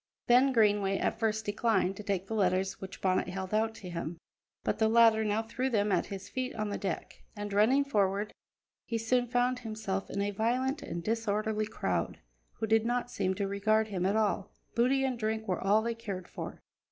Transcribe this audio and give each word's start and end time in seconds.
Ben 0.25 0.51
Greenway 0.51 0.97
at 0.97 1.19
first 1.19 1.45
declined 1.45 1.95
to 1.95 2.01
take 2.01 2.25
the 2.25 2.33
letters 2.33 2.81
which 2.81 3.01
Bonnet 3.01 3.27
held 3.27 3.53
out 3.53 3.75
to 3.75 3.87
him, 3.91 4.17
but 4.63 4.79
the 4.79 4.87
latter 4.87 5.23
now 5.23 5.43
threw 5.43 5.69
them 5.69 5.91
at 5.91 6.07
his 6.07 6.27
feet 6.27 6.55
on 6.55 6.69
the 6.69 6.77
deck, 6.79 7.21
and, 7.35 7.53
running 7.53 7.83
forward, 7.83 8.33
he 8.83 8.97
soon 8.97 9.27
found 9.27 9.59
himself 9.59 10.09
in 10.09 10.19
a 10.19 10.31
violent 10.31 10.81
and 10.81 11.03
disorderly 11.03 11.67
crowd, 11.67 12.17
who 12.53 12.65
did 12.65 12.83
not 12.83 13.11
seem 13.11 13.35
to 13.35 13.47
regard 13.47 13.89
him 13.89 14.03
at 14.07 14.15
all; 14.15 14.49
booty 14.73 15.03
and 15.03 15.19
drink 15.19 15.47
were 15.47 15.61
all 15.61 15.83
they 15.83 15.93
cared 15.93 16.27
for. 16.27 16.59